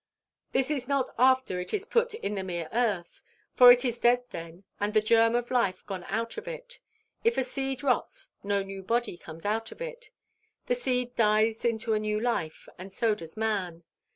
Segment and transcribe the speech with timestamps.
[0.51, 3.21] This is not after it is put in the mere earth;
[3.53, 6.79] for it is dead then, and the germ of life gone out of it.
[7.23, 10.09] If a seed rots, no new body comes of it.
[10.65, 13.83] The seed dies into a new life, and so does man.